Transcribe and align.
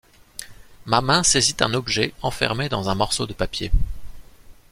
Ma 0.87 0.99
main 1.01 1.21
saisit 1.21 1.57
un 1.61 1.75
objet 1.75 2.15
enfermé 2.23 2.69
dans 2.69 2.89
un 2.89 2.95
morceau 2.95 3.27
de 3.27 3.33
papier. 3.33 3.69